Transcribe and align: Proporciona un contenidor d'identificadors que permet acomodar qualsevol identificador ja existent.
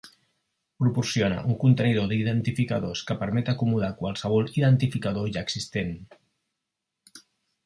Proporciona 0.83 1.43
un 1.49 1.57
contenidor 1.63 2.07
d'identificadors 2.13 3.03
que 3.09 3.17
permet 3.19 3.53
acomodar 3.53 3.91
qualsevol 4.01 4.51
identificador 4.63 5.31
ja 5.37 5.45
existent. 5.49 5.95